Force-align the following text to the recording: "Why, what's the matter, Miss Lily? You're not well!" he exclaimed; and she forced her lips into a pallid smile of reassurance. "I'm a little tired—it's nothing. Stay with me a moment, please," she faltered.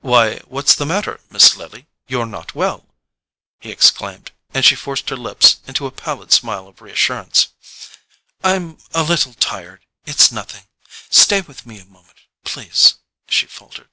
"Why, 0.00 0.38
what's 0.38 0.74
the 0.74 0.84
matter, 0.84 1.20
Miss 1.30 1.54
Lily? 1.54 1.86
You're 2.08 2.26
not 2.26 2.52
well!" 2.52 2.88
he 3.60 3.70
exclaimed; 3.70 4.32
and 4.52 4.64
she 4.64 4.74
forced 4.74 5.08
her 5.08 5.16
lips 5.16 5.58
into 5.68 5.86
a 5.86 5.92
pallid 5.92 6.32
smile 6.32 6.66
of 6.66 6.82
reassurance. 6.82 7.50
"I'm 8.42 8.78
a 8.92 9.04
little 9.04 9.34
tired—it's 9.34 10.32
nothing. 10.32 10.66
Stay 11.10 11.42
with 11.42 11.64
me 11.64 11.78
a 11.78 11.84
moment, 11.84 12.18
please," 12.44 12.96
she 13.28 13.46
faltered. 13.46 13.88